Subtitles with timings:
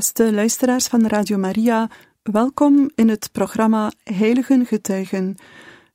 [0.00, 1.90] Beste luisteraars van Radio Maria,
[2.22, 5.36] welkom in het programma Heiligen Getuigen.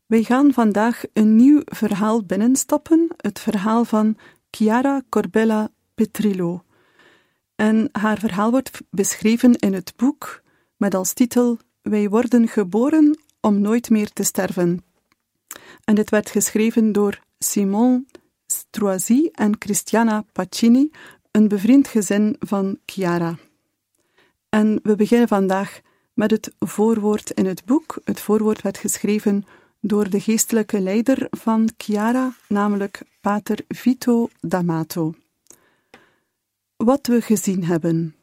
[0.06, 4.18] Wij gaan vandaag een nieuw verhaal binnenstappen, het verhaal van
[4.52, 6.64] Chiara Corbella Petrillo.
[7.56, 10.42] En haar verhaal wordt beschreven in het boek
[10.78, 14.84] met als titel Wij worden geboren om nooit meer te sterven.
[15.84, 18.08] En dit werd geschreven door Simon
[18.48, 20.92] Stroisi en Christiana Pacini,
[21.32, 23.38] een bevriend gezin van Chiara.
[24.56, 25.82] En we beginnen vandaag
[26.14, 27.98] met het voorwoord in het boek.
[28.04, 29.46] Het voorwoord werd geschreven
[29.80, 35.14] door de geestelijke leider van Chiara, namelijk Pater Vito D'Amato.
[36.76, 38.16] Wat we gezien hebben.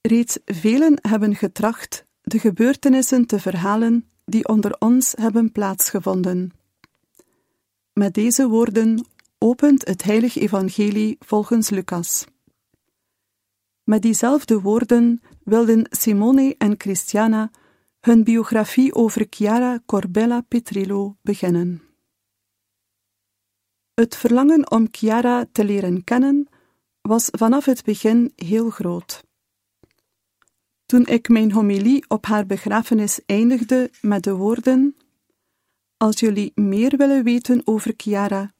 [0.00, 6.52] Reeds velen hebben getracht de gebeurtenissen te verhalen die onder ons hebben plaatsgevonden.
[7.92, 9.06] Met deze woorden
[9.38, 12.24] opent het Heilig Evangelie volgens Lucas.
[13.84, 17.50] Met diezelfde woorden wilden Simone en Christiana
[18.00, 21.82] hun biografie over Chiara Corbella Petrillo beginnen.
[23.94, 26.48] Het verlangen om Chiara te leren kennen
[27.00, 29.24] was vanaf het begin heel groot.
[30.86, 34.96] Toen ik mijn homilie op haar begrafenis eindigde met de woorden:
[35.96, 38.54] Als jullie meer willen weten over Chiara,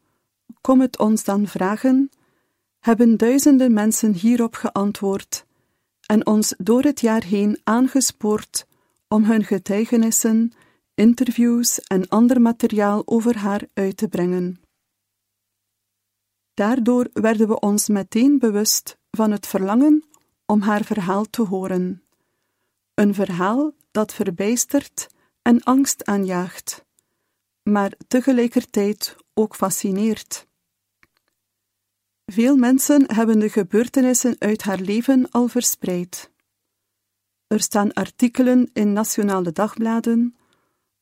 [0.60, 2.10] kom het ons dan vragen
[2.84, 5.46] hebben duizenden mensen hierop geantwoord
[6.06, 8.66] en ons door het jaar heen aangespoord
[9.08, 10.52] om hun getuigenissen,
[10.94, 14.60] interviews en ander materiaal over haar uit te brengen.
[16.54, 20.04] Daardoor werden we ons meteen bewust van het verlangen
[20.46, 22.02] om haar verhaal te horen.
[22.94, 25.06] Een verhaal dat verbijstert
[25.42, 26.84] en angst aanjaagt,
[27.62, 30.46] maar tegelijkertijd ook fascineert.
[32.24, 36.30] Veel mensen hebben de gebeurtenissen uit haar leven al verspreid.
[37.46, 40.36] Er staan artikelen in nationale dagbladen,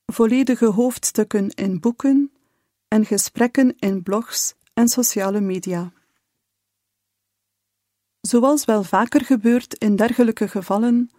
[0.06, 2.32] volledige hoofdstukken in boeken
[2.88, 5.92] en gesprekken in blogs en sociale media.
[8.20, 11.10] Zoals wel vaker gebeurt in dergelijke gevallen,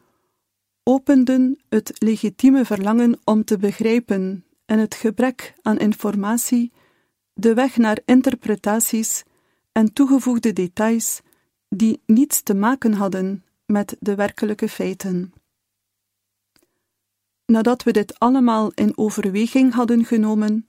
[0.83, 6.71] openden het legitieme verlangen om te begrijpen en het gebrek aan informatie
[7.33, 9.23] de weg naar interpretaties
[9.73, 11.21] en toegevoegde details
[11.69, 15.33] die niets te maken hadden met de werkelijke feiten.
[17.45, 20.67] Nadat we dit allemaal in overweging hadden genomen,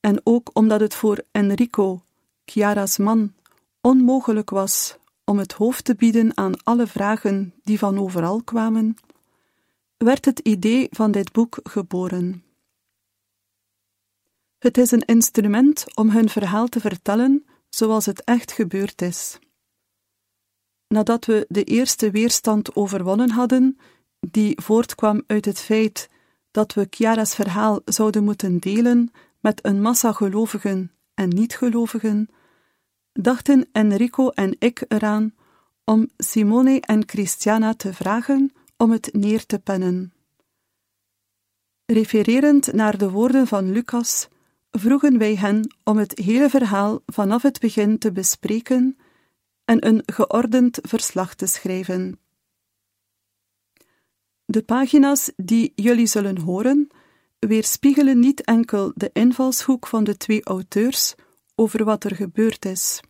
[0.00, 2.02] en ook omdat het voor Enrico,
[2.44, 3.34] Chiara's man,
[3.80, 8.96] onmogelijk was om het hoofd te bieden aan alle vragen die van overal kwamen,
[9.96, 12.44] werd het idee van dit boek geboren.
[14.58, 19.38] Het is een instrument om hun verhaal te vertellen zoals het echt gebeurd is.
[20.88, 23.78] Nadat we de eerste weerstand overwonnen hadden,
[24.20, 26.08] die voortkwam uit het feit
[26.50, 29.10] dat we Chiara's verhaal zouden moeten delen
[29.40, 32.28] met een massa gelovigen en niet-gelovigen,
[33.12, 35.34] dachten Enrico en ik eraan
[35.84, 40.12] om Simone en Christiana te vragen om het neer te pennen.
[41.84, 44.28] Refererend naar de woorden van Lucas
[44.78, 48.96] vroegen wij hen om het hele verhaal vanaf het begin te bespreken
[49.64, 52.18] en een geordend verslag te schrijven.
[54.44, 56.88] De pagina's die jullie zullen horen,
[57.38, 61.14] weerspiegelen niet enkel de invalshoek van de twee auteurs
[61.54, 63.00] over wat er gebeurd is.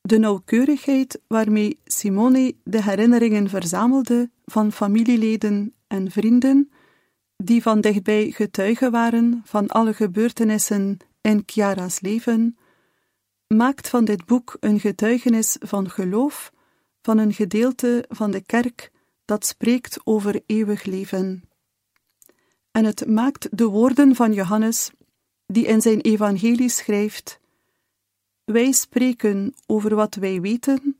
[0.00, 6.70] De nauwkeurigheid waarmee Simone de herinneringen verzamelde van familieleden en vrienden
[7.44, 12.58] die van dichtbij getuigen waren van alle gebeurtenissen in Chiara's leven,
[13.46, 16.52] maakt van dit boek een getuigenis van geloof,
[17.02, 18.90] van een gedeelte van de kerk
[19.24, 21.42] dat spreekt over eeuwig leven.
[22.70, 24.90] En het maakt de woorden van Johannes,
[25.46, 27.40] die in zijn evangelie schrijft:
[28.44, 30.98] Wij spreken over wat wij weten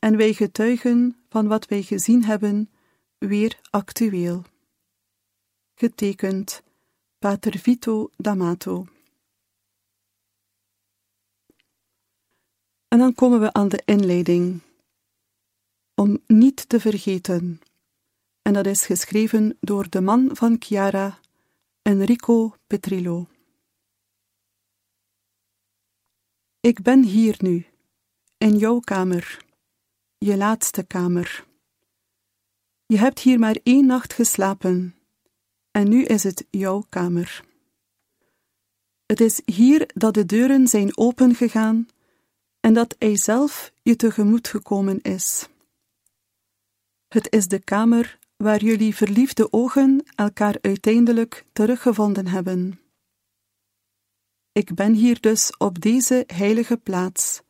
[0.00, 2.70] en wij getuigen van wat wij gezien hebben,
[3.18, 4.42] weer actueel
[5.82, 6.62] getekend
[7.18, 8.86] Pater Vito D'Amato.
[12.88, 14.60] En dan komen we aan de inleiding.
[15.94, 17.60] Om niet te vergeten.
[18.42, 21.18] En dat is geschreven door de man van Chiara,
[21.82, 23.26] Enrico Petrillo.
[26.60, 27.66] Ik ben hier nu,
[28.38, 29.44] in jouw kamer,
[30.18, 31.46] je laatste kamer.
[32.86, 34.96] Je hebt hier maar één nacht geslapen,
[35.72, 37.44] en nu is het jouw kamer.
[39.06, 41.86] Het is hier dat de deuren zijn opengegaan
[42.60, 45.48] en dat Hij zelf je tegemoet gekomen is.
[47.08, 52.80] Het is de kamer waar jullie verliefde ogen elkaar uiteindelijk teruggevonden hebben.
[54.52, 57.42] Ik ben hier dus op deze heilige plaats,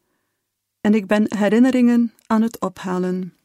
[0.80, 3.36] en ik ben herinneringen aan het ophalen.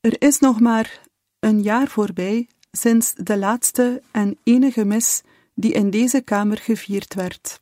[0.00, 1.07] Er is nog maar
[1.38, 5.22] een jaar voorbij sinds de laatste en enige mis
[5.54, 7.58] die in deze kamer gevierd werd.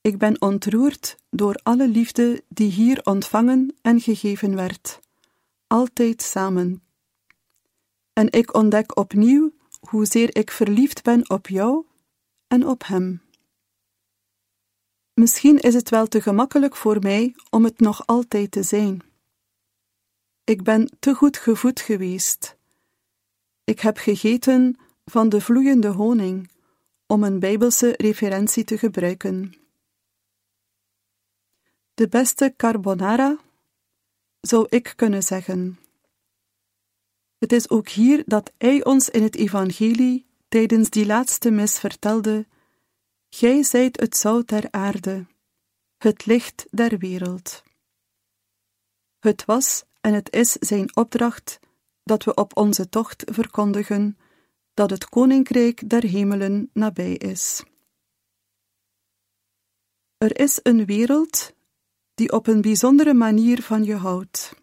[0.00, 5.00] Ik ben ontroerd door alle liefde die hier ontvangen en gegeven werd,
[5.66, 6.82] altijd samen.
[8.12, 11.84] En ik ontdek opnieuw hoezeer ik verliefd ben op jou
[12.46, 13.22] en op hem.
[15.14, 19.07] Misschien is het wel te gemakkelijk voor mij om het nog altijd te zijn.
[20.48, 22.56] Ik ben te goed gevoed geweest.
[23.64, 26.50] Ik heb gegeten van de vloeiende honing,
[27.06, 29.54] om een bijbelse referentie te gebruiken.
[31.94, 33.38] De beste carbonara,
[34.40, 35.78] zou ik kunnen zeggen.
[37.38, 42.46] Het is ook hier dat hij ons in het evangelie tijdens die laatste mis vertelde:
[43.28, 45.26] Gij zijt het zout der aarde,
[45.98, 47.62] het licht der wereld.
[49.18, 51.60] Het was en het is zijn opdracht
[52.04, 54.18] dat we op onze tocht verkondigen
[54.74, 57.64] dat het koninkrijk der hemelen nabij is.
[60.16, 61.54] Er is een wereld
[62.14, 64.54] die op een bijzondere manier van je houdt.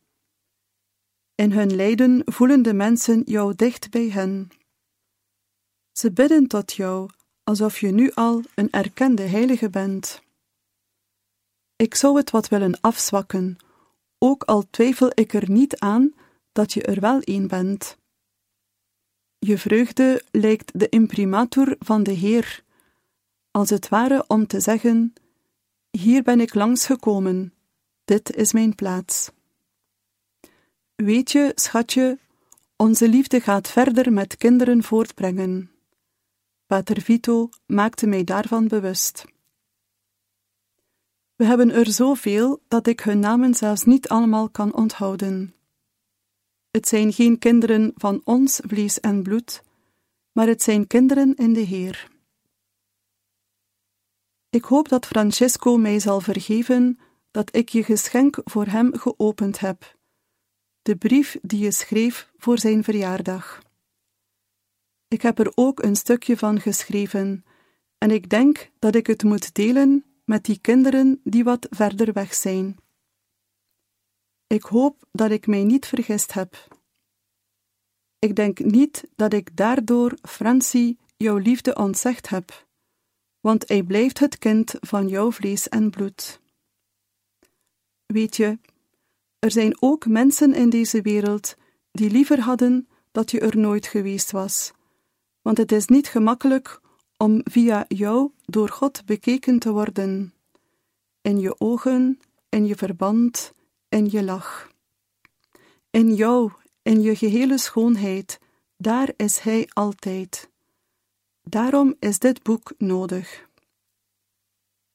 [1.35, 4.49] In hun lijden voelen de mensen jou dicht bij hen.
[5.91, 7.09] Ze bidden tot jou
[7.43, 10.21] alsof je nu al een erkende heilige bent.
[11.75, 13.57] Ik zou het wat willen afzwakken,
[14.25, 16.13] ook al twijfel ik er niet aan
[16.51, 17.97] dat je er wel een bent.
[19.39, 22.63] Je vreugde lijkt de imprimatur van de Heer,
[23.51, 25.13] als het ware om te zeggen:
[25.91, 27.53] Hier ben ik langsgekomen,
[28.05, 29.31] dit is mijn plaats.
[30.95, 32.19] Weet je, schatje,
[32.75, 35.71] onze liefde gaat verder met kinderen voortbrengen.
[36.65, 39.34] Pater Vito maakte mij daarvan bewust.
[41.35, 45.55] We hebben er zoveel dat ik hun namen zelfs niet allemaal kan onthouden.
[46.71, 49.63] Het zijn geen kinderen van ons vlees en bloed,
[50.31, 52.11] maar het zijn kinderen in de Heer.
[54.49, 56.99] Ik hoop dat Francesco mij zal vergeven
[57.31, 59.97] dat ik je geschenk voor hem geopend heb,
[60.81, 63.63] de brief die je schreef voor zijn verjaardag.
[65.07, 67.45] Ik heb er ook een stukje van geschreven,
[67.97, 72.33] en ik denk dat ik het moet delen met die kinderen die wat verder weg
[72.33, 72.77] zijn.
[74.47, 76.67] Ik hoop dat ik mij niet vergist heb.
[78.19, 82.67] Ik denk niet dat ik daardoor Francie jouw liefde ontzegd heb,
[83.39, 86.41] want hij blijft het kind van jouw vlees en bloed.
[88.05, 88.59] Weet je,
[89.39, 91.55] er zijn ook mensen in deze wereld
[91.91, 94.71] die liever hadden dat je er nooit geweest was,
[95.41, 96.81] want het is niet gemakkelijk
[97.17, 100.33] om via jou door God bekeken te worden.
[101.21, 102.19] In je ogen,
[102.49, 103.53] in je verband,
[103.89, 104.71] in je lach.
[105.89, 108.39] In jou, in je gehele schoonheid,
[108.77, 110.49] daar is Hij altijd.
[111.41, 113.47] Daarom is dit boek nodig.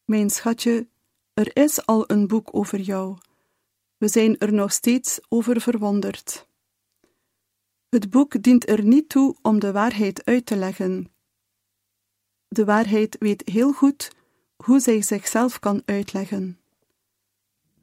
[0.04, 0.88] Mijn schatje,
[1.34, 3.18] er is al een boek over jou.
[3.96, 6.46] We zijn er nog steeds over verwonderd.
[7.88, 11.12] Het boek dient er niet toe om de waarheid uit te leggen.
[12.52, 14.10] De waarheid weet heel goed
[14.56, 16.60] hoe zij zichzelf kan uitleggen.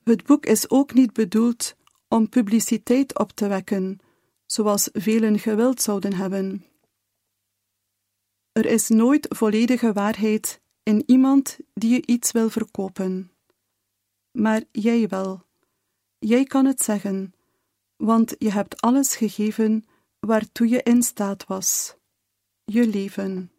[0.03, 1.75] Het boek is ook niet bedoeld
[2.07, 3.99] om publiciteit op te wekken,
[4.45, 6.65] zoals velen gewild zouden hebben.
[8.51, 13.31] Er is nooit volledige waarheid in iemand die je iets wil verkopen.
[14.31, 15.45] Maar jij wel.
[16.19, 17.33] Jij kan het zeggen,
[17.95, 19.85] want je hebt alles gegeven
[20.19, 21.95] waartoe je in staat was:
[22.65, 23.51] je leven.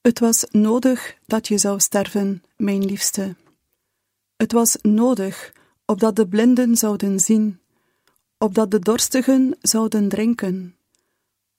[0.00, 3.36] Het was nodig dat je zou sterven, mijn liefste.
[4.36, 5.52] Het was nodig
[5.84, 7.60] opdat de blinden zouden zien,
[8.38, 10.76] opdat de dorstigen zouden drinken,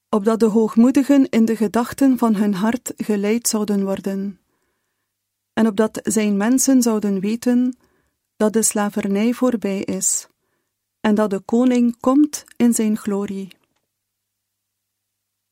[0.09, 4.39] opdat de hoogmoedigen in de gedachten van hun hart geleid zouden worden,
[5.53, 7.77] en opdat zijn mensen zouden weten
[8.37, 10.27] dat de slavernij voorbij is
[10.99, 13.47] en dat de koning komt in zijn glorie.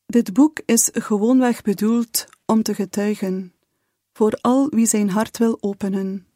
[0.06, 3.54] Dit boek is gewoonweg bedoeld om te getuigen,
[4.12, 6.26] voor al wie zijn hart wil openen,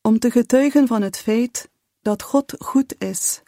[0.00, 3.42] om te getuigen van het feit dat God goed is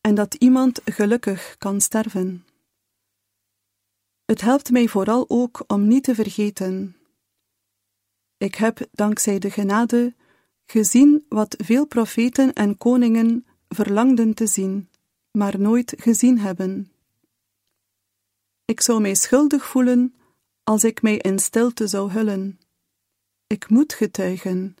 [0.00, 2.46] en dat iemand gelukkig kan sterven.
[4.24, 6.96] Het helpt mij vooral ook om niet te vergeten.
[8.36, 10.14] Ik heb, dankzij de genade,
[10.66, 14.88] gezien wat veel profeten en koningen verlangden te zien,
[15.30, 16.92] maar nooit gezien hebben.
[18.64, 20.14] Ik zou mij schuldig voelen
[20.64, 22.60] als ik mij in stilte zou hullen.
[23.46, 24.76] Ik moet getuigen,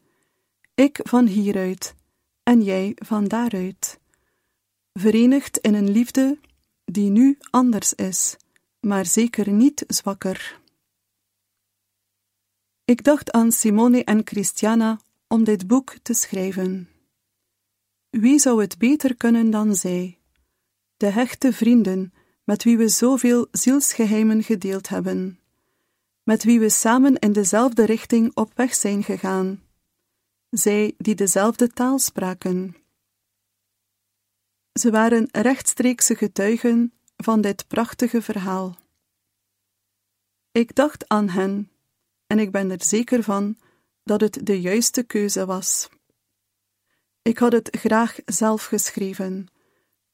[0.74, 1.94] ik van hieruit
[2.42, 4.00] en jij van daaruit,
[4.92, 6.38] verenigd in een liefde
[6.84, 8.36] die nu anders is,
[8.80, 10.60] maar zeker niet zwakker.
[12.84, 16.88] Ik dacht aan Simone en Christiana om dit boek te schrijven.
[18.10, 20.18] Wie zou het beter kunnen dan zij,
[20.96, 22.12] de hechte vrienden
[22.44, 25.41] met wie we zoveel zielsgeheimen gedeeld hebben,
[26.22, 29.62] met wie we samen in dezelfde richting op weg zijn gegaan,
[30.50, 32.76] zij die dezelfde taal spraken.
[34.72, 38.76] Ze waren rechtstreekse getuigen van dit prachtige verhaal.
[40.52, 41.70] Ik dacht aan hen,
[42.26, 43.56] en ik ben er zeker van
[44.04, 45.88] dat het de juiste keuze was.
[47.22, 49.46] Ik had het graag zelf geschreven,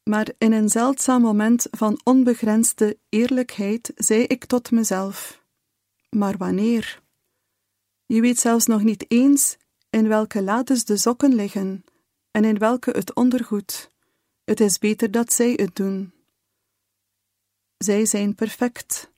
[0.03, 5.43] maar in een zeldzaam moment van onbegrensde eerlijkheid zei ik tot mezelf:
[6.09, 7.03] Maar wanneer?
[8.07, 9.57] Je weet zelfs nog niet eens
[9.91, 11.85] in welke lades de sokken liggen
[12.31, 13.91] en in welke het ondergoed.
[14.45, 16.13] Het is beter dat zij het doen.
[17.79, 19.11] Zij zijn perfect.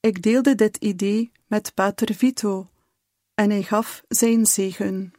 [0.00, 2.68] Ik deelde dit idee met Pater Vito
[3.34, 5.12] en hij gaf zijn zegen.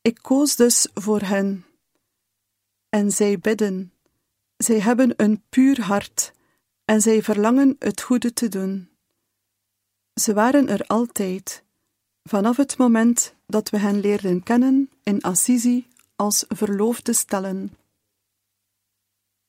[0.00, 1.64] Ik koos dus voor hen.
[2.88, 3.92] En zij bidden.
[4.56, 6.32] Zij hebben een puur hart
[6.90, 8.88] en zij verlangen het goede te doen.
[10.14, 11.64] Ze waren er altijd,
[12.22, 17.76] vanaf het moment dat we hen leerden kennen in Assisi als verloofde stellen.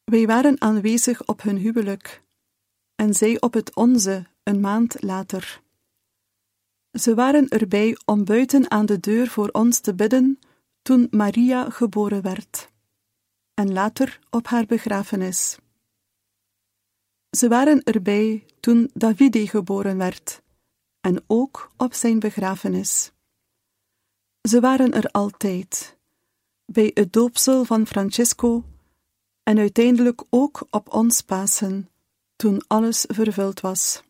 [0.04, 2.24] Wij waren aanwezig op hun huwelijk
[2.96, 5.62] en zij op het onze een maand later.
[6.92, 10.40] Ze waren erbij om buiten aan de deur voor ons te bidden
[10.82, 12.70] toen Maria geboren werd,
[13.54, 15.58] en later op haar begrafenis.
[17.38, 20.42] Ze waren erbij toen Davide geboren werd,
[21.02, 23.12] en ook op zijn begrafenis.
[24.42, 25.98] Ze waren er altijd,
[26.66, 28.64] bij het doopsel van Francesco
[29.44, 31.90] en uiteindelijk ook op ons Pasen,
[32.36, 34.04] toen alles vervuld was.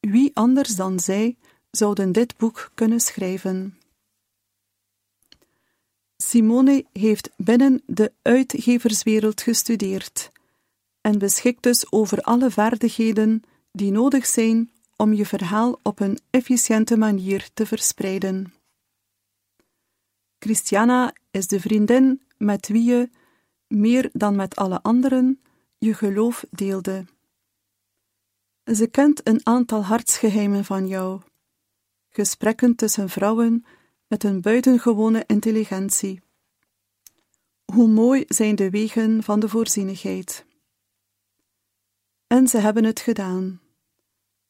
[0.00, 1.36] Wie anders dan zij
[1.70, 3.78] zouden dit boek kunnen schrijven?
[6.16, 10.30] Simone heeft binnen de uitgeverswereld gestudeerd
[11.10, 16.96] en beschikt dus over alle vaardigheden die nodig zijn om je verhaal op een efficiënte
[16.96, 18.52] manier te verspreiden.
[20.38, 23.10] Christiana is de vriendin met wie je,
[23.66, 25.40] meer dan met alle anderen,
[25.78, 27.04] je geloof deelde.
[28.64, 31.20] Ze kent een aantal hartsgeheimen van jou,
[32.08, 33.64] gesprekken tussen vrouwen
[34.06, 36.20] met een buitengewone intelligentie.
[37.72, 40.48] Hoe mooi zijn de wegen van de voorzienigheid.
[42.32, 43.60] En ze hebben het gedaan.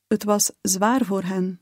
[0.07, 1.61] Het was zwaar voor hen.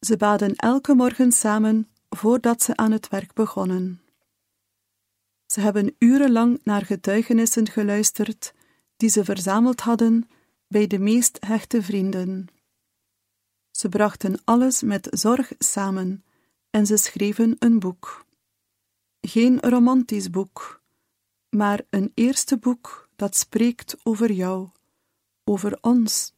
[0.00, 4.02] Ze baden elke morgen samen voordat ze aan het werk begonnen.
[5.46, 8.54] Ze hebben urenlang naar getuigenissen geluisterd
[8.96, 10.28] die ze verzameld hadden
[10.66, 12.46] bij de meest hechte vrienden.
[13.70, 16.24] Ze brachten alles met zorg samen
[16.70, 18.26] en ze schreven een boek.
[19.20, 20.82] Geen romantisch boek,
[21.48, 24.68] maar een eerste boek dat spreekt over jou,
[25.44, 26.32] over ons,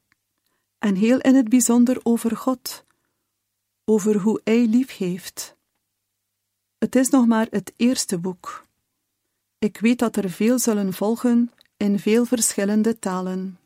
[0.78, 2.85] en heel in het bijzonder over God,
[3.85, 5.56] over hoe Hij lief heeft.
[6.78, 8.66] Het is nog maar het eerste boek.
[9.59, 13.59] Ik weet dat er veel zullen volgen in veel verschillende talen.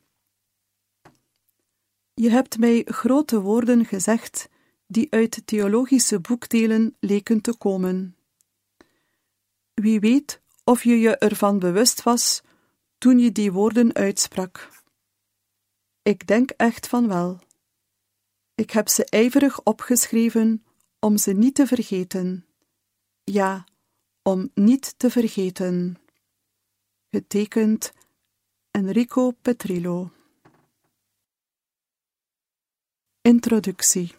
[2.14, 4.48] Je hebt mij grote woorden gezegd
[4.86, 8.16] die uit theologische boekdelen leken te komen.
[9.74, 12.42] Wie weet of je je ervan bewust was
[12.98, 14.68] toen je die woorden uitsprak.
[16.06, 17.38] Ik denk echt van wel.
[18.54, 20.64] Ik heb ze ijverig opgeschreven
[20.98, 22.46] om ze niet te vergeten.
[23.24, 23.64] Ja,
[24.22, 25.96] om niet te vergeten.
[27.10, 27.92] Getekend
[28.70, 30.10] Enrico Petrillo.
[33.20, 34.14] Introductie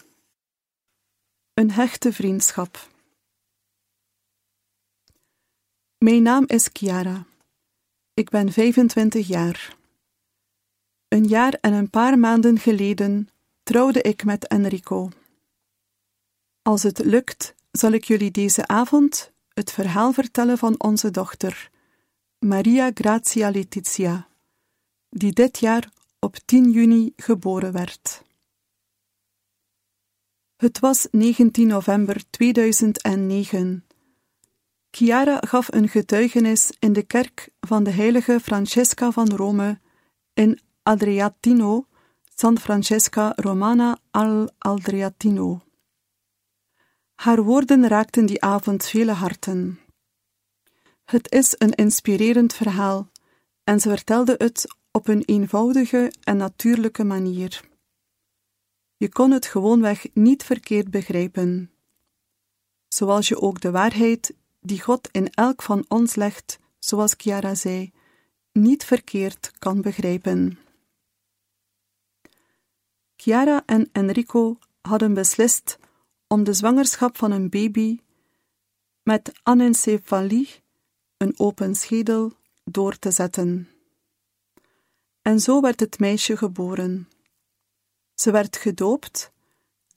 [1.54, 2.90] Een hechte vriendschap.
[5.98, 7.26] Mijn naam is Chiara.
[8.14, 9.77] Ik ben 25 jaar.
[11.08, 13.30] Een jaar en een paar maanden geleden
[13.64, 15.10] trouwde ik met Enrico.
[16.62, 21.70] Als het lukt, zal ik jullie deze avond het verhaal vertellen van onze dochter,
[22.40, 24.28] Maria Grazia Letizia,
[25.10, 28.24] die dit jaar op 10 juni geboren werd.
[30.56, 33.86] Het was 19 november 2009.
[34.92, 39.80] Chiara gaf een getuigenis in de kerk van de heilige Francesca van Rome
[40.34, 41.86] in Adriatino,
[42.36, 45.62] San Francesca Romana al Adriatino.
[47.16, 49.80] Haar woorden raakten die avond vele harten.
[51.06, 53.10] Het is een inspirerend verhaal
[53.64, 57.62] en ze vertelde het op een eenvoudige en natuurlijke manier.
[58.98, 61.72] Je kon het gewoonweg niet verkeerd begrijpen.
[62.88, 67.92] Zoals je ook de waarheid die God in elk van ons legt, zoals Chiara zei,
[68.52, 70.58] niet verkeerd kan begrijpen.
[73.20, 75.80] Chiara en Enrico hadden beslist
[76.28, 78.00] om de zwangerschap van een baby
[79.04, 80.50] met anencefalie,
[81.18, 83.70] een open schedel, door te zetten.
[85.22, 87.10] En zo werd het meisje geboren.
[88.14, 89.32] Ze werd gedoopt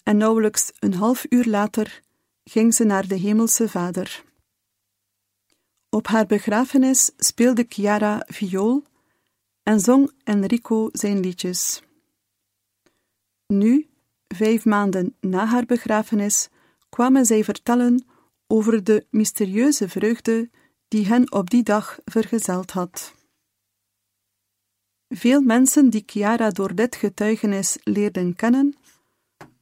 [0.03, 2.03] en nauwelijks een half uur later
[2.45, 4.25] ging ze naar de Hemelse Vader.
[5.89, 8.83] Op haar begrafenis speelde Chiara viool
[9.63, 11.83] en zong Enrico zijn liedjes.
[13.51, 13.89] Nu,
[14.29, 16.49] vijf maanden na haar begrafenis,
[16.89, 18.05] kwamen zij vertellen
[18.47, 20.51] over de mysterieuze vreugde
[20.89, 23.15] die hen op die dag vergezeld had.
[25.09, 28.75] Veel mensen die Chiara door dit getuigenis leerden kennen,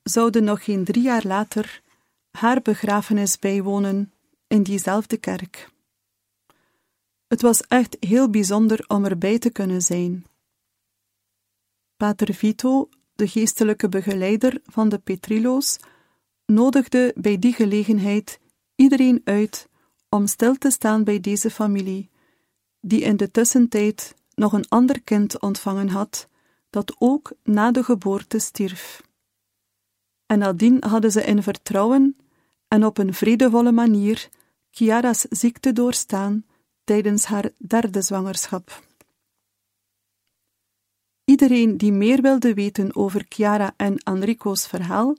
[0.02, 1.82] zouden nog geen drie jaar later
[2.30, 4.12] haar begrafenis bijwonen
[4.46, 5.70] in diezelfde kerk.
[7.26, 10.26] Het was echt heel bijzonder om erbij te kunnen zijn.
[11.96, 15.78] Pater Vito, de geestelijke begeleider van de Petrilo's,
[16.46, 18.38] nodigde bij die gelegenheid
[18.74, 19.68] iedereen uit
[20.08, 22.10] om stil te staan bij deze familie,
[22.80, 26.28] die in de tussentijd nog een ander kind ontvangen had,
[26.70, 29.02] dat ook na de geboorte stierf.
[30.26, 32.16] En nadien hadden ze in vertrouwen
[32.68, 34.28] en op een vredevolle manier
[34.70, 36.44] Chiara's ziekte doorstaan
[36.84, 38.87] tijdens haar derde zwangerschap.
[41.28, 45.16] Iedereen die meer wilde weten over Chiara en Enrico's verhaal,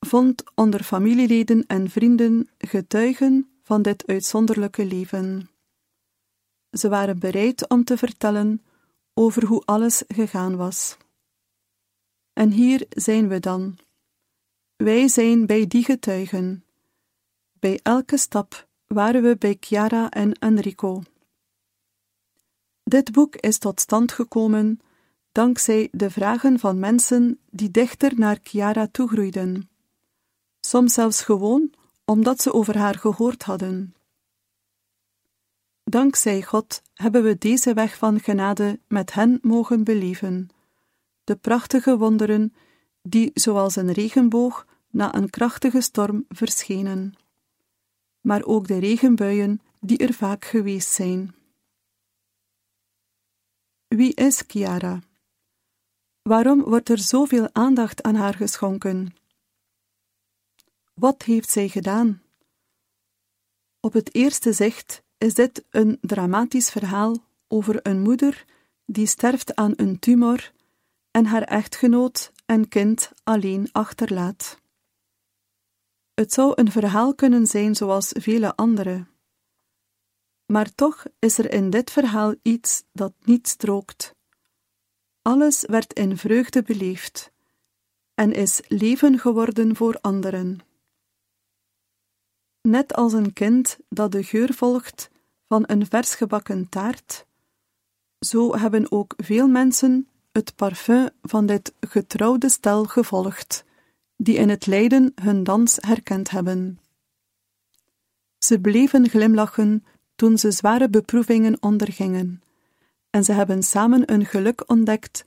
[0.00, 5.50] vond onder familieleden en vrienden getuigen van dit uitzonderlijke leven.
[6.70, 8.62] Ze waren bereid om te vertellen
[9.14, 10.96] over hoe alles gegaan was.
[12.32, 13.78] En hier zijn we dan.
[14.76, 16.64] Wij zijn bij die getuigen.
[17.52, 21.02] Bij elke stap waren we bij Chiara en Enrico.
[22.82, 24.80] Dit boek is tot stand gekomen
[25.34, 29.68] dankzij de vragen van mensen die dichter naar Chiara toegroeiden,
[30.60, 31.72] soms zelfs gewoon
[32.04, 33.94] omdat ze over haar gehoord hadden.
[35.84, 40.48] Dankzij God hebben we deze weg van genade met hen mogen beleven,
[41.24, 42.54] de prachtige wonderen
[43.02, 47.14] die zoals een regenboog na een krachtige storm verschenen
[48.24, 51.34] maar ook de regenbuien die er vaak geweest zijn.
[53.88, 55.00] Wie is Chiara?
[56.28, 59.16] Waarom wordt er zoveel aandacht aan haar geschonken?
[60.94, 62.22] Wat heeft zij gedaan?
[63.80, 67.16] Op het eerste zicht is dit een dramatisch verhaal
[67.48, 68.44] over een moeder
[68.86, 70.52] die sterft aan een tumor
[71.10, 74.60] en haar echtgenoot en kind alleen achterlaat.
[76.14, 79.06] Het zou een verhaal kunnen zijn zoals vele andere.
[80.46, 84.13] Maar toch is er in dit verhaal iets dat niet strookt.
[85.24, 87.32] Alles werd in vreugde beleefd
[88.14, 90.58] en is leven geworden voor anderen.
[92.62, 95.10] Net als een kind dat de geur volgt
[95.48, 97.26] van een versgebakken taart,
[98.18, 103.64] zo hebben ook veel mensen het parfum van dit getrouwde stel gevolgd
[104.16, 106.78] die in het lijden hun dans herkend hebben.
[108.38, 109.84] Ze bleven glimlachen
[110.14, 112.42] toen ze zware beproevingen ondergingen,
[113.14, 115.24] en ze hebben samen een geluk ontdekt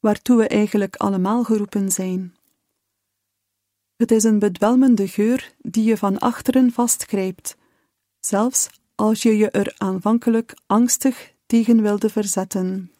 [0.00, 2.36] waartoe we eigenlijk allemaal geroepen zijn.
[3.96, 7.56] Het is een bedwelmende geur die je van achteren vastgrijpt,
[8.20, 12.92] zelfs als je je er aanvankelijk angstig tegen wilde verzetten.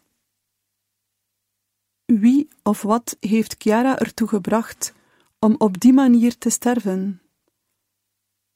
[2.05, 4.93] Wie of wat heeft Chiara ertoe gebracht
[5.39, 7.21] om op die manier te sterven?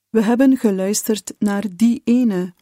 [0.10, 2.54] We hebben geluisterd naar die ene,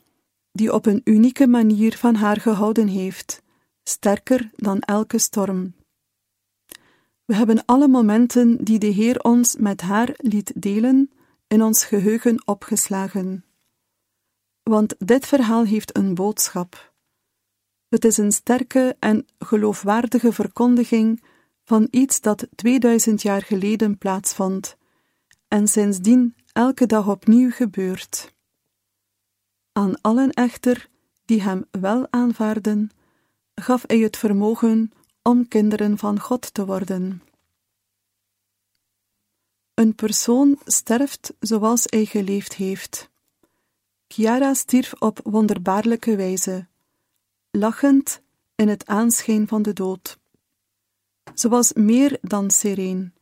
[0.55, 3.41] die op een unieke manier van haar gehouden heeft,
[3.83, 5.73] sterker dan elke storm.
[7.25, 11.11] We hebben alle momenten die de Heer ons met haar liet delen,
[11.47, 13.45] in ons geheugen opgeslagen.
[14.63, 16.93] Want dit verhaal heeft een boodschap.
[17.87, 21.23] Het is een sterke en geloofwaardige verkondiging
[21.63, 24.77] van iets dat 2000 jaar geleden plaatsvond
[25.47, 28.34] en sindsdien elke dag opnieuw gebeurt.
[29.77, 30.89] Aan allen echter
[31.25, 32.91] die hem wel aanvaarden,
[33.55, 37.21] gaf hij het vermogen om kinderen van God te worden.
[39.73, 43.09] Een persoon sterft zoals hij geleefd heeft.
[44.07, 46.67] Chiara stierf op wonderbaarlijke wijze,
[47.51, 48.21] lachend
[48.55, 50.17] in het aanschijn van de dood.
[51.33, 53.13] Ze was meer dan sereen,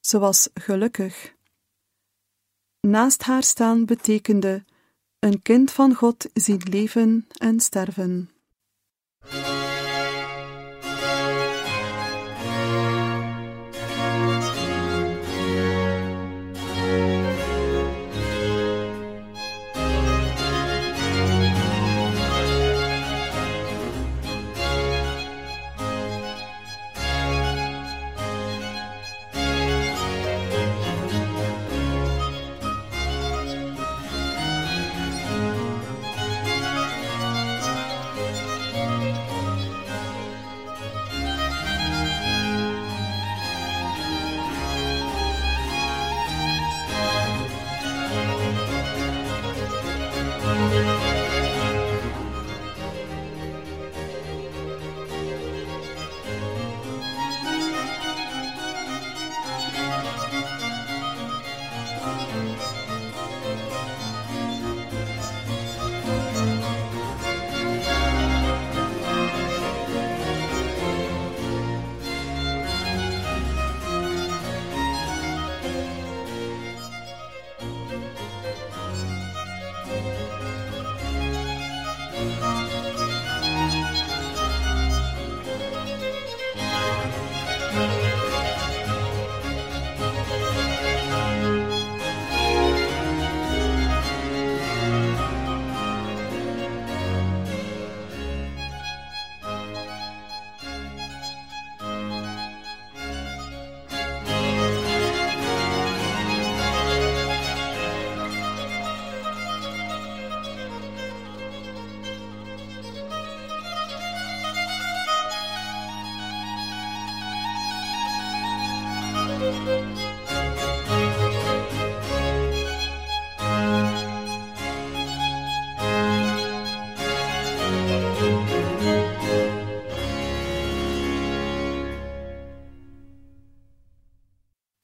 [0.00, 1.34] ze was gelukkig.
[2.80, 4.64] Naast haar staan betekende
[5.18, 8.30] een kind van God zien leven en sterven.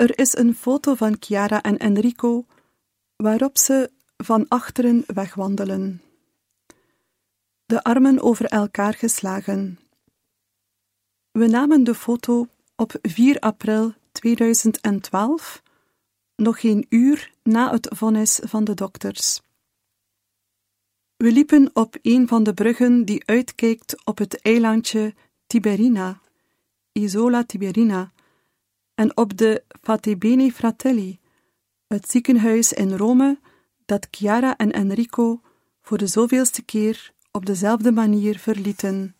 [0.04, 2.46] Er is een foto van Chiara en Enrico
[3.16, 6.02] waarop ze van achteren wegwandelen.
[7.66, 9.78] De armen over elkaar geslagen.
[11.30, 15.62] We namen de foto op 4 april 2012,
[16.36, 19.40] nog geen uur na het vonnis van de dokters.
[21.16, 25.14] We liepen op een van de bruggen die uitkijkt op het eilandje
[25.46, 26.20] Tiberina,
[26.92, 28.12] Isola Tiberina,
[28.94, 31.18] en op de Fatebene Fratelli,
[31.86, 33.38] het ziekenhuis in Rome
[33.84, 35.40] dat Chiara en Enrico
[35.82, 39.16] voor de zoveelste keer op dezelfde manier verlieten,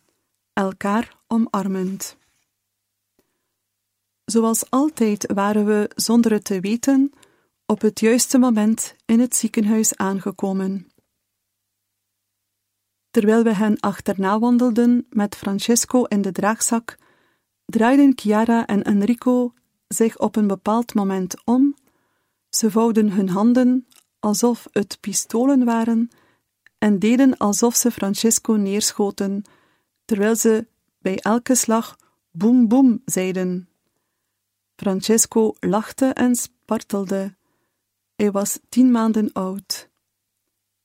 [0.53, 2.17] elkaar omarmend.
[4.25, 7.11] Zoals altijd waren we, zonder het te weten,
[7.65, 10.87] op het juiste moment in het ziekenhuis aangekomen.
[13.11, 16.97] Terwijl we hen achterna wandelden met Francesco in de draagzak,
[17.65, 19.53] draaiden Chiara en Enrico
[19.87, 21.75] zich op een bepaald moment om,
[22.49, 23.87] ze vouwden hun handen
[24.19, 26.09] alsof het pistolen waren
[26.77, 29.43] en deden alsof ze Francesco neerschoten,
[30.05, 30.67] terwijl ze
[30.99, 31.97] bij elke slag
[32.31, 33.69] boem boem zeiden.
[34.75, 37.35] Francesco lachte en spartelde.
[38.15, 39.89] Hij was tien maanden oud.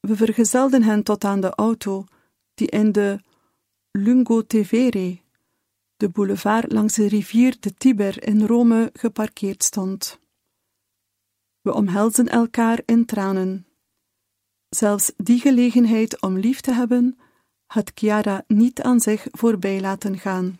[0.00, 2.04] We vergezelden hen tot aan de auto,
[2.54, 3.20] die in de
[3.90, 5.18] Lungo Tevere,
[6.00, 10.20] de boulevard langs de rivier de Tiber in Rome geparkeerd stond.
[11.60, 13.66] We omhelzen elkaar in tranen.
[14.68, 17.18] Zelfs die gelegenheid om lief te hebben,
[17.66, 20.58] had Chiara niet aan zich voorbij laten gaan.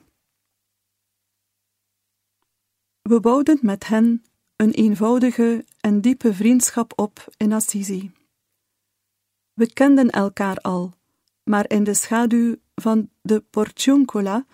[3.02, 4.24] We bouwden met hen
[4.56, 8.12] een eenvoudige en diepe vriendschap op in Assisi.
[9.52, 10.94] We kenden elkaar al,
[11.44, 14.46] maar in de schaduw van de Porciuncola,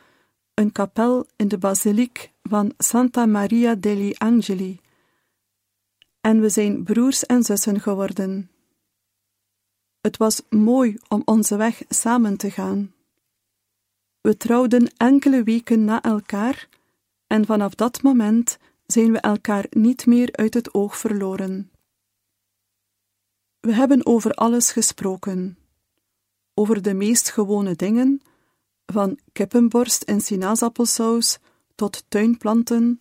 [0.56, 4.80] een kapel in de basiliek van Santa Maria degli Angeli.
[6.20, 8.50] En we zijn broers en zussen geworden.
[10.00, 12.94] Het was mooi om onze weg samen te gaan.
[14.20, 16.68] We trouwden enkele weken na elkaar
[17.26, 21.70] en vanaf dat moment zijn we elkaar niet meer uit het oog verloren.
[23.60, 25.58] We hebben over alles gesproken,
[26.54, 28.22] over de meest gewone dingen,
[28.86, 31.38] van kippenborst en sinaasappelsaus
[31.74, 33.00] tot tuinplanten,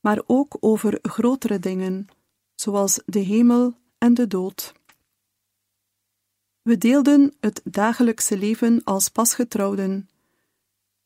[0.00, 2.06] maar ook over grotere dingen,
[2.54, 4.72] zoals de hemel en de dood.
[6.62, 10.08] We deelden het dagelijkse leven als pasgetrouwden.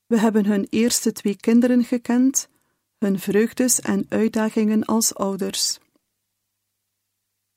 [0.06, 2.48] We hebben hun eerste twee kinderen gekend,
[2.98, 5.78] hun vreugdes en uitdagingen als ouders.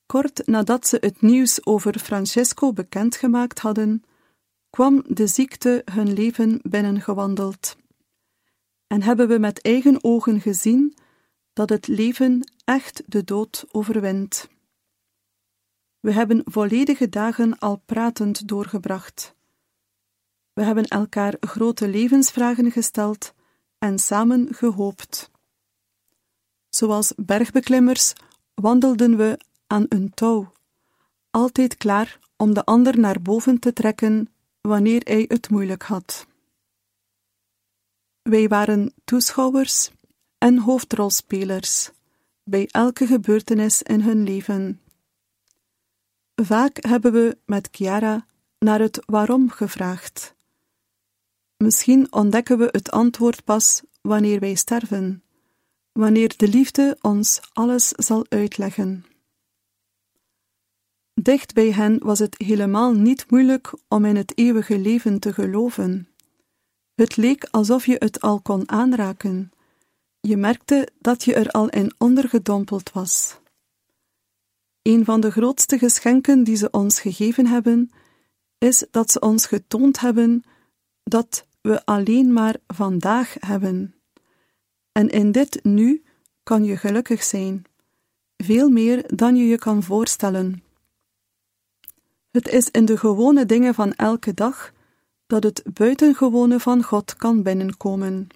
[0.06, 4.04] Kort nadat ze het nieuws over Francesco bekendgemaakt hadden,
[4.76, 7.76] kwam de ziekte hun leven binnengewandeld.
[8.86, 10.96] En hebben we met eigen ogen gezien
[11.52, 14.48] dat het leven echt de dood overwint.
[16.00, 19.34] We hebben volledige dagen al pratend doorgebracht.
[20.52, 23.34] We hebben elkaar grote levensvragen gesteld
[23.78, 25.30] en samen gehoopt.
[26.68, 28.12] Zoals bergbeklimmers
[28.54, 30.52] wandelden we aan een touw,
[31.30, 34.30] altijd klaar om de ander naar boven te trekken
[34.66, 36.26] wanneer hij het moeilijk had.
[38.22, 39.90] Wij waren toeschouwers
[40.38, 41.90] en hoofdrolspelers
[42.44, 44.80] bij elke gebeurtenis in hun leven.
[46.34, 48.26] Vaak hebben we met Chiara
[48.58, 50.34] naar het waarom gevraagd.
[51.56, 55.22] Misschien ontdekken we het antwoord pas wanneer wij sterven,
[55.92, 59.05] wanneer de liefde ons alles zal uitleggen.
[61.22, 66.08] Dicht bij hen was het helemaal niet moeilijk om in het eeuwige leven te geloven.
[66.94, 69.50] Het leek alsof je het al kon aanraken.
[70.20, 73.40] Je merkte dat je er al in ondergedompeld was.
[74.82, 77.90] Een van de grootste geschenken die ze ons gegeven hebben,
[78.58, 80.42] is dat ze ons getoond hebben
[81.02, 83.94] dat we alleen maar vandaag hebben.
[84.92, 86.04] En in dit nu
[86.42, 87.64] kan je gelukkig zijn,
[88.36, 90.64] veel meer dan je je kan voorstellen.
[92.36, 94.72] Het is in de gewone dingen van elke dag
[95.26, 98.28] dat het buitengewone van God kan binnenkomen.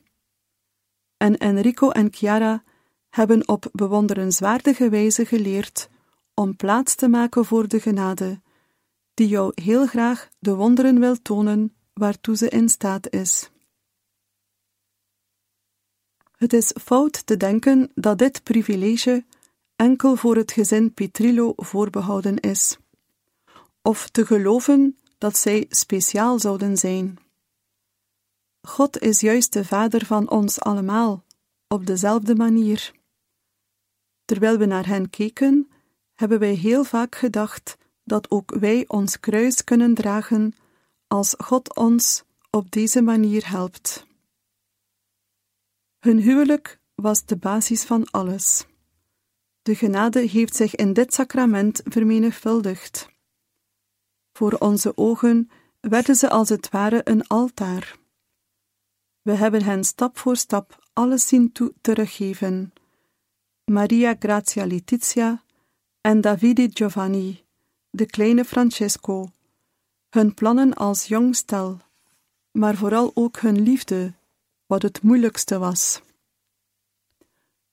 [1.16, 2.62] En Enrico en Chiara
[3.10, 5.88] hebben op bewonderenswaardige wijze geleerd
[6.34, 8.40] om plaats te maken voor de genade,
[9.14, 13.50] die jou heel graag de wonderen wil tonen waartoe ze in staat is.
[16.36, 19.24] Het is fout te denken dat dit privilege
[19.76, 22.78] enkel voor het gezin Petrillo voorbehouden is
[23.82, 27.18] of te geloven dat zij speciaal zouden zijn.
[28.62, 31.24] God is juist de Vader van ons allemaal,
[31.68, 32.92] op dezelfde manier.
[34.24, 35.70] Terwijl we naar hen keken,
[36.14, 40.54] hebben wij heel vaak gedacht dat ook wij ons kruis kunnen dragen
[41.06, 44.06] als God ons op deze manier helpt.
[45.98, 48.66] Hun huwelijk was de basis van alles.
[49.62, 53.10] De genade heeft zich in dit sacrament vermenigvuldigd.
[54.40, 55.50] Voor onze ogen
[55.81, 57.98] werden ze als het ware een altaar.
[59.22, 62.72] We hebben hen stap voor stap alles zien toe teruggeven.
[63.64, 65.42] Maria Grazia Letizia
[66.00, 67.44] en Davide Giovanni,
[67.90, 69.31] de kleine Francesco,
[70.11, 71.79] hun plannen als jong stel,
[72.50, 74.14] maar vooral ook hun liefde,
[74.66, 76.00] wat het moeilijkste was.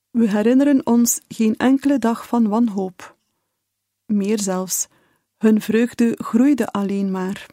[0.10, 3.16] We herinneren ons geen enkele dag van wanhoop.
[4.06, 4.88] Meer zelfs,
[5.38, 7.46] hun vreugde groeide alleen maar.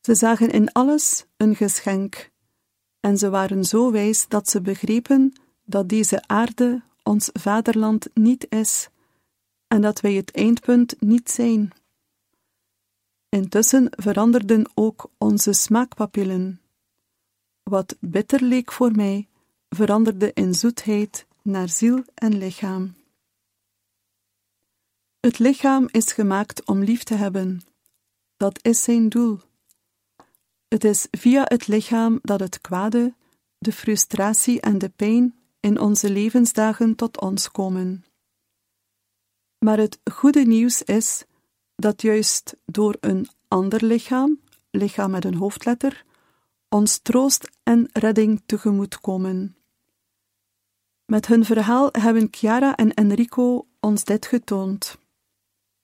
[0.00, 2.30] Ze zagen in alles een geschenk,
[3.00, 5.32] en ze waren zo wijs dat ze begrepen
[5.64, 8.88] dat deze aarde ons vaderland niet is
[9.66, 11.70] en dat wij het eindpunt niet zijn.
[13.28, 16.60] Intussen veranderden ook onze smaakpapillen.
[17.62, 19.28] Wat bitter leek voor mij,
[19.68, 22.94] veranderde in zoetheid naar ziel en lichaam.
[25.26, 27.60] Het lichaam is gemaakt om lief te hebben.
[28.36, 29.40] Dat is zijn doel.
[30.68, 33.14] Het is via het lichaam dat het kwade,
[33.58, 38.04] de frustratie en de pijn in onze levensdagen tot ons komen.
[39.58, 41.24] Maar het goede nieuws is
[41.76, 46.04] dat juist door een ander lichaam, lichaam met een hoofdletter,
[46.68, 49.56] ons troost en redding tegemoet komen.
[51.04, 55.00] Met hun verhaal hebben Chiara en Enrico ons dit getoond.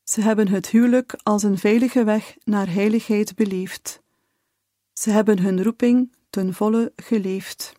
[0.09, 4.03] Ze hebben het huwelijk als een veilige weg naar heiligheid beleefd.
[4.92, 7.73] Ze hebben hun roeping ten volle geleefd.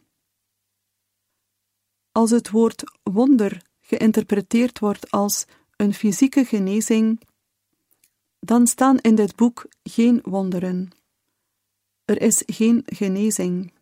[2.11, 7.21] Als het woord wonder geïnterpreteerd wordt als een fysieke genezing,
[8.39, 10.89] dan staan in dit boek geen wonderen.
[12.05, 13.73] Er is geen genezing.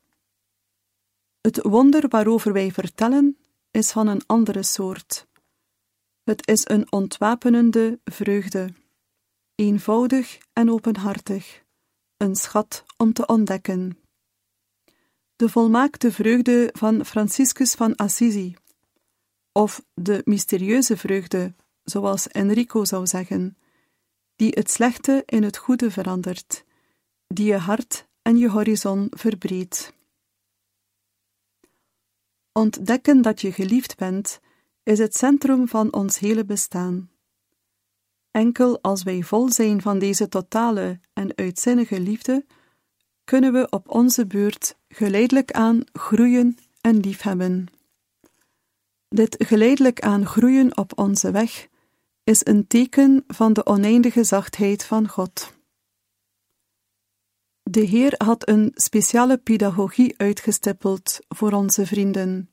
[1.41, 3.38] Het wonder waarover wij vertellen
[3.71, 5.27] is van een andere soort.
[6.27, 8.73] Het is een ontwapenende vreugde,
[9.55, 11.63] eenvoudig en openhartig,
[12.17, 13.99] een schat om te ontdekken.
[15.35, 18.55] De volmaakte vreugde van Franciscus van Assisi,
[19.51, 23.57] of de mysterieuze vreugde, zoals Enrico zou zeggen,
[24.35, 26.63] die het slechte in het goede verandert,
[27.27, 29.93] die je hart en je horizon verbreedt.
[32.51, 34.39] Ontdekken dat je geliefd bent,
[34.88, 37.10] is het centrum van ons hele bestaan.
[38.32, 42.45] Enkel als wij vol zijn van deze totale en uitzinnige liefde,
[43.23, 47.65] kunnen we op onze beurt geleidelijk aan groeien en liefhebben.
[49.08, 51.67] Dit geleidelijk aan groeien op onze weg
[52.23, 55.54] is een teken van de oneindige zachtheid van God.
[57.63, 62.50] De Heer had een speciale pedagogie uitgestippeld voor onze vrienden,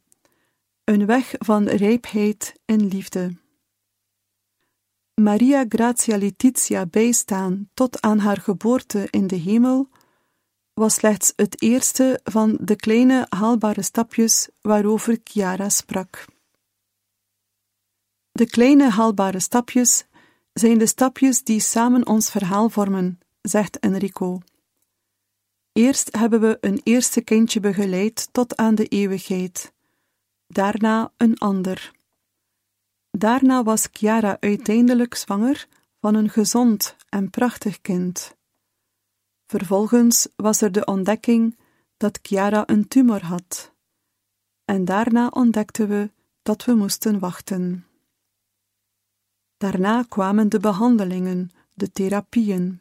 [0.85, 3.37] een weg van rijpheid en liefde.
[5.15, 9.89] Maria Grazia Letizia bijstaan tot aan haar geboorte in de hemel
[10.75, 16.25] was slechts het eerste van de kleine haalbare stapjes waarover Chiara sprak.
[18.33, 20.07] De kleine haalbare stapjes
[20.53, 24.41] zijn de stapjes die samen ons verhaal vormen, zegt Enrico.
[25.73, 29.74] Eerst hebben we een eerste kindje begeleid tot aan de eeuwigheid,
[30.47, 31.93] daarna een ander.
[33.11, 35.67] Daarna was Chiara uiteindelijk zwanger
[36.01, 38.37] van een gezond en prachtig kind.
[39.47, 41.59] Vervolgens was er de ontdekking
[41.97, 43.73] dat Chiara een tumor had.
[44.65, 46.11] En daarna ontdekten we
[46.43, 47.87] dat we moesten wachten.
[49.57, 52.81] Daarna kwamen de behandelingen, de therapieën.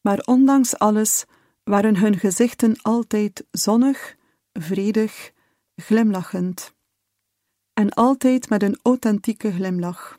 [0.00, 1.24] Maar ondanks alles
[1.64, 4.16] waren hun gezichten altijd zonnig,
[4.52, 5.32] vredig,
[5.80, 6.74] glimlachend.
[7.72, 10.18] En altijd met een authentieke glimlach.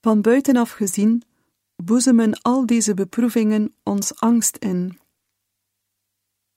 [0.00, 1.22] Van buitenaf gezien
[1.76, 4.98] boezemen al deze beproevingen ons angst in.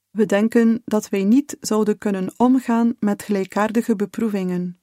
[0.10, 4.80] We denken dat wij niet zouden kunnen omgaan met gelijkaardige beproevingen.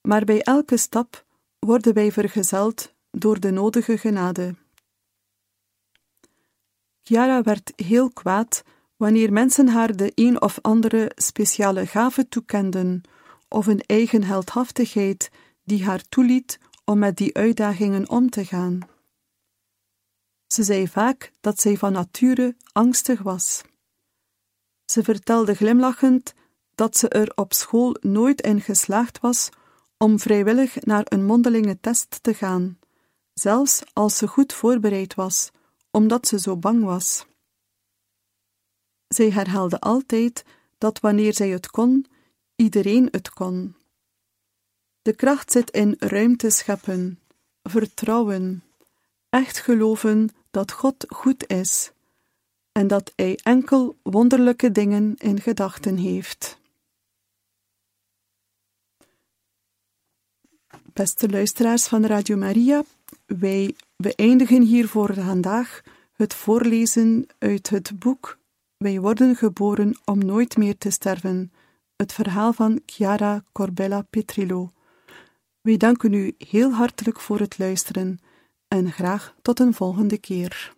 [0.00, 1.26] Maar bij elke stap
[1.58, 4.54] worden wij vergezeld door de nodige genade.
[7.02, 8.62] Chiara werd heel kwaad
[8.96, 13.02] wanneer mensen haar de een of andere speciale gave toekenden
[13.48, 15.30] of een eigen heldhaftigheid
[15.64, 18.78] die haar toeliet om met die uitdagingen om te gaan.
[20.46, 23.62] Ze zei vaak dat zij van nature angstig was.
[24.84, 26.34] Ze vertelde glimlachend
[26.74, 29.48] dat ze er op school nooit in geslaagd was
[29.98, 32.78] om vrijwillig naar een mondelinge test te gaan,
[33.34, 35.50] zelfs als ze goed voorbereid was,
[35.90, 37.26] omdat ze zo bang was.
[39.08, 40.44] Zij herhaalde altijd
[40.78, 42.06] dat wanneer zij het kon,
[42.56, 43.74] iedereen het kon.
[45.02, 47.20] De kracht zit in ruimte scheppen,
[47.62, 48.62] vertrouwen,
[49.28, 51.92] echt geloven dat God goed is
[52.72, 56.58] en dat Hij enkel wonderlijke dingen in gedachten heeft.
[60.92, 62.82] Beste luisteraars van Radio Maria,
[63.26, 65.82] wij beëindigen hier voor vandaag
[66.12, 68.38] het voorlezen uit het boek
[68.76, 71.52] Wij worden geboren om nooit meer te sterven,
[71.96, 74.72] het verhaal van Chiara Corbella Petrillo.
[75.60, 78.18] Wij danken u heel hartelijk voor het luisteren
[78.68, 80.75] en graag tot een volgende keer.